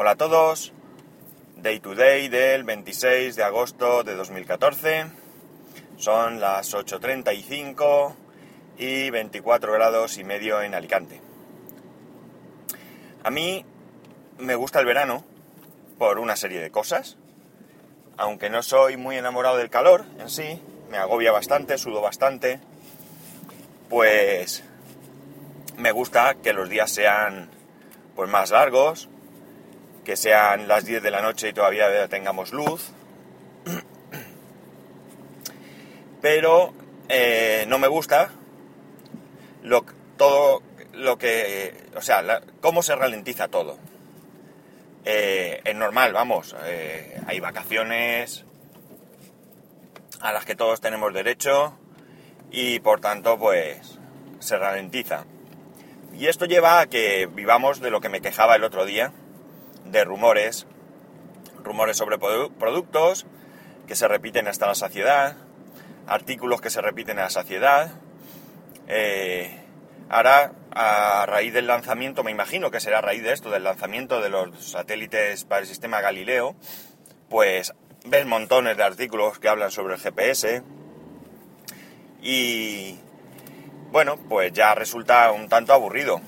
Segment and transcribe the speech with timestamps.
[0.00, 0.72] Hola a todos,
[1.56, 5.06] Day to Day del 26 de agosto de 2014,
[5.96, 8.14] son las 8.35
[8.78, 11.20] y 24 grados y medio en Alicante.
[13.24, 13.64] A mí
[14.38, 15.24] me gusta el verano
[15.98, 17.16] por una serie de cosas,
[18.16, 20.62] aunque no soy muy enamorado del calor en sí,
[20.92, 22.60] me agobia bastante, sudo bastante,
[23.88, 24.62] pues
[25.76, 27.50] me gusta que los días sean
[28.14, 29.08] pues más largos,
[30.08, 32.92] que sean las 10 de la noche y todavía tengamos luz.
[36.22, 36.72] Pero
[37.10, 38.30] eh, no me gusta
[39.62, 39.84] lo,
[40.16, 40.62] todo
[40.94, 41.74] lo que...
[41.94, 43.76] O sea, cómo se ralentiza todo.
[45.04, 48.46] Eh, es normal, vamos, eh, hay vacaciones
[50.22, 51.78] a las que todos tenemos derecho
[52.50, 53.98] y por tanto pues
[54.38, 55.26] se ralentiza.
[56.14, 59.12] Y esto lleva a que vivamos de lo que me quejaba el otro día,
[59.90, 60.66] de rumores,
[61.62, 63.26] rumores sobre productos
[63.86, 65.36] que se repiten hasta la saciedad,
[66.06, 67.92] artículos que se repiten a la saciedad.
[68.86, 69.58] Eh,
[70.08, 74.20] ahora, a raíz del lanzamiento, me imagino que será a raíz de esto, del lanzamiento
[74.20, 76.54] de los satélites para el sistema Galileo,
[77.28, 77.74] pues
[78.06, 80.62] ves montones de artículos que hablan sobre el GPS
[82.22, 82.98] y
[83.90, 86.20] bueno, pues ya resulta un tanto aburrido.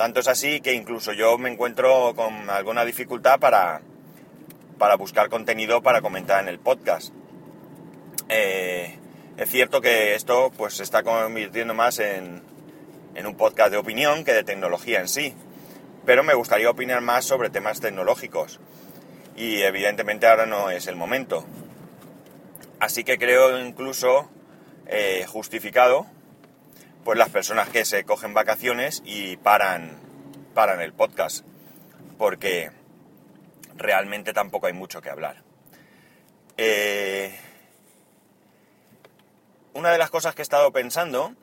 [0.00, 3.82] Tanto es así que incluso yo me encuentro con alguna dificultad para,
[4.78, 7.12] para buscar contenido para comentar en el podcast.
[8.30, 8.96] Eh,
[9.36, 12.40] es cierto que esto pues se está convirtiendo más en,
[13.14, 15.34] en un podcast de opinión que de tecnología en sí.
[16.06, 18.58] Pero me gustaría opinar más sobre temas tecnológicos.
[19.36, 21.44] Y evidentemente ahora no es el momento.
[22.78, 24.30] Así que creo incluso
[24.86, 26.06] eh, justificado
[27.04, 29.98] pues las personas que se cogen vacaciones y paran,
[30.54, 31.44] paran el podcast,
[32.18, 32.70] porque
[33.76, 35.42] realmente tampoco hay mucho que hablar.
[36.56, 37.34] Eh,
[39.72, 41.34] una de las cosas que he estado pensando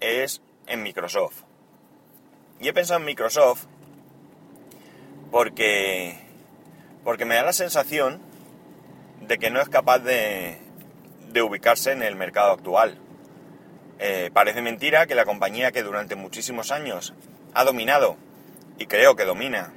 [0.00, 1.42] es en Microsoft.
[2.58, 3.66] Y he pensado en Microsoft
[5.30, 6.18] porque,
[7.04, 8.20] porque me da la sensación
[9.20, 10.58] de que no es capaz de,
[11.30, 12.98] de ubicarse en el mercado actual.
[13.98, 17.14] Eh, parece mentira que la compañía que durante muchísimos años
[17.54, 18.16] ha dominado
[18.78, 19.72] y creo que domina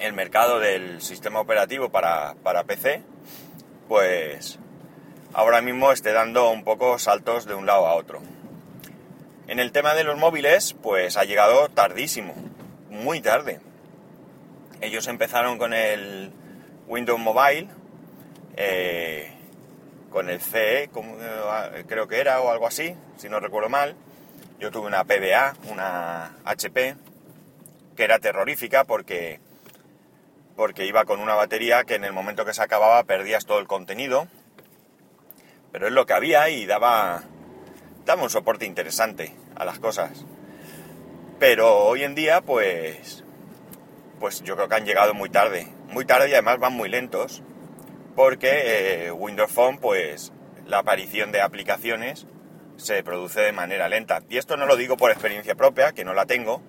[0.00, 3.02] el mercado del sistema operativo para, para PC,
[3.88, 4.58] pues
[5.32, 8.20] ahora mismo esté dando un poco saltos de un lado a otro.
[9.46, 12.34] En el tema de los móviles, pues ha llegado tardísimo,
[12.88, 13.60] muy tarde.
[14.80, 16.32] Ellos empezaron con el
[16.86, 17.68] Windows Mobile,
[18.56, 19.32] eh,
[20.10, 23.96] con el CE, eh, creo que era, o algo así, si no recuerdo mal.
[24.58, 26.96] Yo tuve una PBA, una HP,
[27.96, 29.40] que era terrorífica porque,
[30.56, 33.66] porque iba con una batería que en el momento que se acababa perdías todo el
[33.66, 34.26] contenido.
[35.72, 37.22] Pero es lo que había y daba,
[38.04, 40.26] daba un soporte interesante a las cosas.
[41.38, 43.24] Pero hoy en día, pues,
[44.18, 45.68] pues yo creo que han llegado muy tarde.
[45.88, 47.42] Muy tarde y además van muy lentos
[48.20, 50.30] porque eh, Windows Phone, pues
[50.66, 52.26] la aparición de aplicaciones
[52.76, 54.22] se produce de manera lenta.
[54.28, 56.60] Y esto no lo digo por experiencia propia, que no la tengo,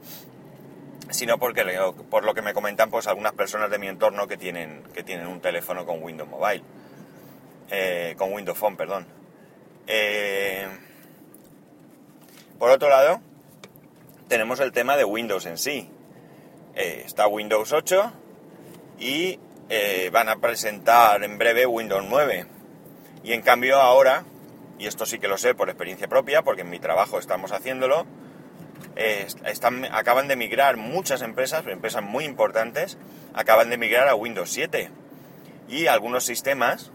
[1.09, 1.65] sino porque
[2.09, 5.27] por lo que me comentan pues algunas personas de mi entorno que tienen, que tienen
[5.27, 6.63] un teléfono con Windows Mobile,
[7.69, 9.05] eh, con Windows Phone, perdón.
[9.87, 10.69] Eh,
[12.59, 13.19] por otro lado,
[14.29, 15.91] tenemos el tema de Windows en sí.
[16.75, 18.13] está Windows 8
[18.99, 19.37] y
[19.69, 22.45] eh, van a presentar en breve Windows 9.
[23.23, 24.23] Y en cambio ahora,
[24.79, 28.05] y esto sí que lo sé por experiencia propia, porque en mi trabajo estamos haciéndolo,
[28.95, 32.97] eh, están, acaban de migrar muchas empresas, empresas muy importantes,
[33.33, 34.89] acaban de migrar a Windows 7.
[35.69, 36.91] Y algunos sistemas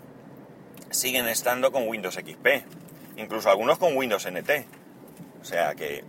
[0.91, 2.65] siguen estando con Windows XP,
[3.17, 4.51] incluso algunos con Windows NT.
[5.41, 6.05] O sea que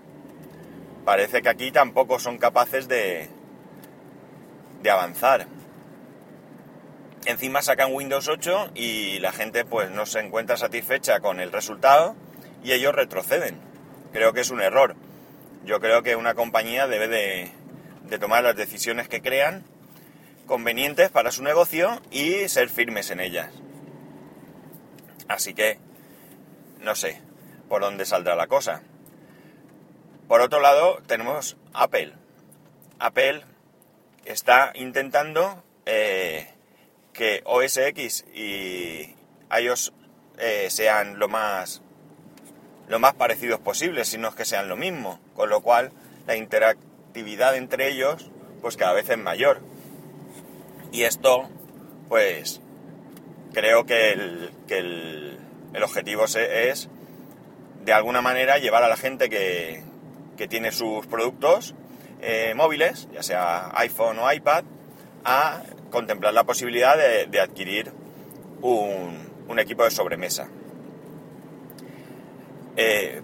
[1.05, 3.29] parece que aquí tampoco son capaces de,
[4.81, 5.47] de avanzar.
[7.27, 12.15] Encima sacan Windows 8 y la gente pues no se encuentra satisfecha con el resultado
[12.63, 13.59] y ellos retroceden.
[14.13, 14.95] Creo que es un error.
[15.65, 19.65] Yo creo que una compañía debe de, tomar las decisiones que crean
[20.45, 23.51] convenientes para su negocio y ser firmes en ellas.
[25.27, 25.79] Así que
[26.79, 27.21] no sé
[27.67, 28.83] por dónde saldrá la cosa.
[30.29, 32.13] Por otro lado, tenemos Apple.
[32.99, 33.43] Apple
[34.23, 36.53] está intentando eh,
[37.17, 39.15] que OS X y
[39.59, 39.91] iOS
[40.37, 41.81] eh, sean lo más
[42.87, 45.91] lo más parecidos posibles, sino que sean lo mismo, con lo cual
[46.25, 48.31] la interactividad entre ellos
[48.61, 49.61] pues cada vez es mayor.
[50.91, 51.49] Y esto,
[52.07, 52.61] pues,
[53.53, 55.39] creo que el, que el,
[55.73, 56.89] el objetivo es,
[57.83, 59.83] de alguna manera, llevar a la gente que,
[60.37, 61.75] que tiene sus productos
[62.21, 64.63] eh, móviles, ya sea iPhone o iPad,
[65.27, 67.91] a contemplar la posibilidad de, adquirir
[68.61, 70.47] un, equipo de sobremesa.
[72.77, 73.21] Eh,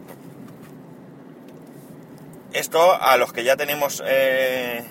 [2.51, 4.83] esto a los que ya tenemos eh,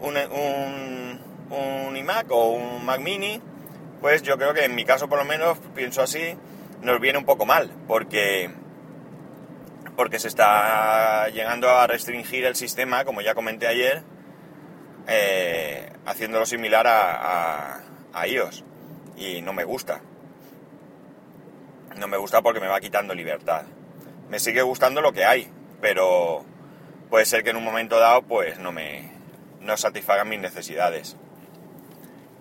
[0.00, 3.40] un, un, un, iMac o un Mac mini,
[4.00, 6.36] pues yo creo que en mi caso por lo menos, pienso así,
[6.82, 8.50] nos viene un poco mal, porque,
[9.94, 14.02] porque se está llegando a restringir el sistema, como ya comenté ayer,
[15.06, 17.82] eh, haciéndolo similar a,
[18.12, 18.64] a iOS.
[19.16, 20.00] Y no me gusta.
[21.96, 23.62] No me gusta porque me va quitando libertad.
[24.28, 25.50] Me sigue gustando lo que hay,
[25.80, 26.44] pero
[27.08, 29.12] puede ser que en un momento dado pues no me
[29.60, 31.16] no satisfagan mis necesidades.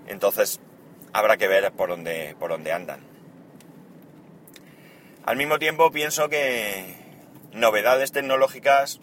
[0.08, 0.60] Entonces
[1.14, 3.02] habrá que ver por dónde, por dónde andan.
[5.26, 6.96] Al mismo tiempo pienso que
[7.52, 9.00] novedades tecnológicas,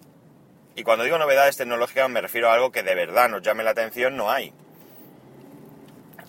[0.75, 3.71] y cuando digo novedades tecnológicas me refiero a algo que de verdad nos llame la
[3.71, 4.53] atención, no hay.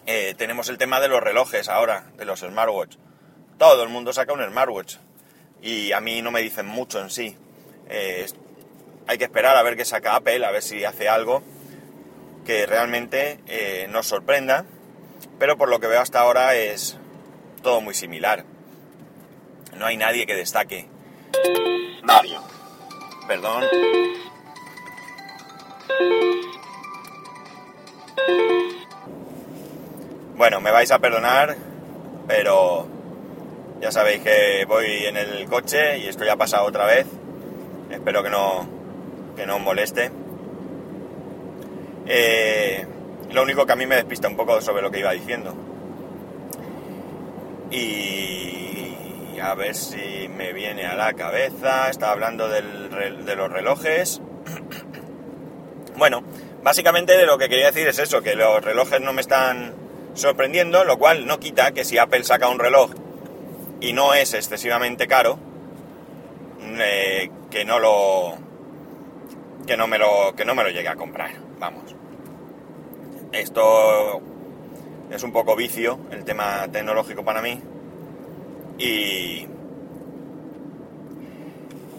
[0.05, 2.97] Eh, tenemos el tema de los relojes ahora, de los smartwatch.
[3.57, 4.97] Todo el mundo saca un smartwatch
[5.61, 7.37] y a mí no me dicen mucho en sí.
[7.89, 8.25] Eh,
[9.07, 11.43] hay que esperar a ver qué saca Apple, a ver si hace algo
[12.45, 14.65] que realmente eh, nos sorprenda
[15.39, 16.97] pero por lo que veo hasta ahora es
[17.61, 18.45] todo muy similar.
[19.77, 20.87] No hay nadie que destaque.
[22.03, 22.41] Mario.
[23.27, 23.63] Perdón.
[30.35, 31.55] Bueno, me vais a perdonar,
[32.27, 32.87] pero
[33.79, 37.05] ya sabéis que voy en el coche y esto ya ha pasado otra vez.
[37.89, 38.67] Espero que no,
[39.35, 40.11] que no os moleste.
[42.07, 42.85] Eh,
[43.31, 45.53] lo único que a mí me despista un poco sobre lo que iba diciendo.
[47.71, 51.89] Y a ver si me viene a la cabeza.
[51.89, 54.21] Estaba hablando de los relojes.
[55.97, 56.23] Bueno,
[56.63, 59.73] básicamente lo que quería decir es eso, que los relojes no me están
[60.13, 62.91] sorprendiendo, lo cual no quita que si Apple saca un reloj
[63.81, 65.37] y no es excesivamente caro,
[66.79, 68.37] eh, que no lo
[69.67, 71.95] que no me lo que no me lo llegue a comprar, vamos.
[73.31, 74.21] Esto
[75.09, 77.59] es un poco vicio, el tema tecnológico para mí.
[78.77, 79.47] Y,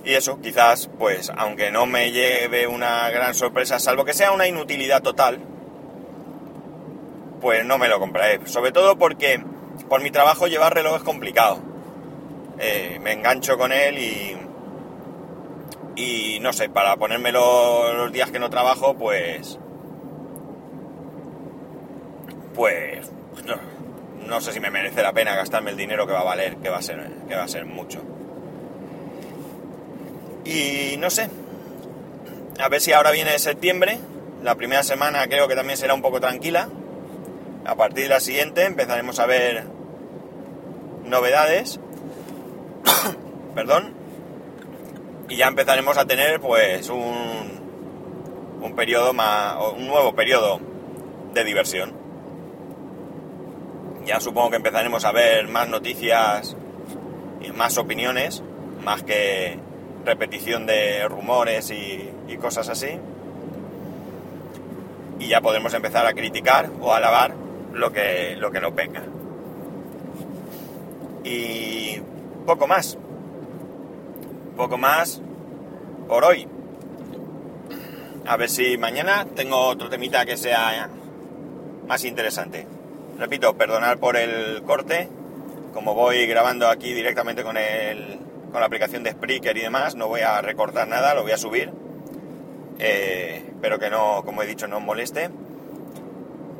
[0.04, 4.46] y eso, quizás, pues, aunque no me lleve una gran sorpresa, salvo que sea una
[4.46, 5.40] inutilidad total,
[7.40, 8.46] pues no me lo compraré.
[8.46, 9.42] Sobre todo porque
[9.88, 11.58] por mi trabajo llevar reloj es complicado.
[12.58, 14.36] Eh, me engancho con él y,
[15.96, 19.58] y no sé, para ponérmelo los días que no trabajo, pues
[22.54, 23.10] pues
[24.26, 26.70] no, sé si me merece la pena gastarme el dinero que va a valer, que
[26.70, 28.00] va a ser, que va a ser mucho.
[30.44, 31.28] Y no sé,
[32.58, 33.98] a ver si ahora viene septiembre,
[34.42, 36.68] la primera semana creo que también será un poco tranquila.
[37.64, 39.64] A partir de la siguiente empezaremos a ver
[41.04, 41.80] novedades.
[43.54, 43.94] Perdón.
[45.28, 50.60] Y ya empezaremos a tener pues un, un periodo más, un nuevo periodo
[51.32, 52.04] de diversión
[54.04, 56.56] ya supongo que empezaremos a ver más noticias
[57.40, 58.42] y más opiniones,
[58.82, 59.58] más que
[60.04, 62.98] repetición de rumores y, cosas así.
[65.18, 67.34] Y ya podremos empezar a criticar o alabar
[67.72, 69.02] lo que, lo que nos venga.
[71.22, 72.00] Y
[72.44, 72.98] poco más.
[74.56, 75.22] Poco más
[76.06, 76.46] por hoy.
[78.26, 80.88] A ver si mañana tengo otro temita que sea
[81.86, 82.66] más interesante.
[83.18, 85.08] Repito, perdonar por el corte.
[85.72, 88.18] Como voy grabando aquí directamente con, el,
[88.54, 91.36] con la aplicación de Spreaker y demás, no voy a recortar nada, lo voy a
[91.36, 91.72] subir.
[92.78, 95.28] Eh, espero que no, como he dicho, no os moleste.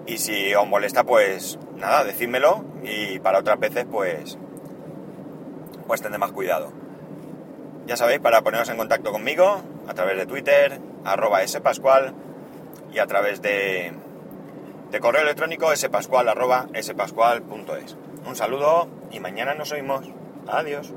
[0.05, 4.37] Y si os molesta, pues nada, decídmelo y para otras veces, pues,
[5.87, 6.73] pues tendré más cuidado.
[7.87, 12.13] Ya sabéis, para poneros en contacto conmigo, a través de Twitter, arroba spascual
[12.93, 13.93] y a través de,
[14.91, 16.77] de correo electrónico spascual.es.
[18.27, 20.11] Un saludo y mañana nos oímos.
[20.49, 20.93] Adiós.